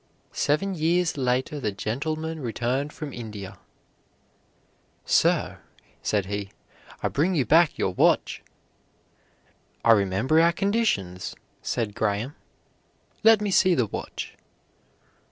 [0.33, 3.59] Seven years later the gentleman returned from India.
[5.05, 5.59] "Sir,"
[6.01, 6.49] said he,
[7.03, 8.41] "I bring you back your watch."
[9.85, 12.33] "I remember our conditions," said Graham.
[13.21, 14.33] "Let me see the watch.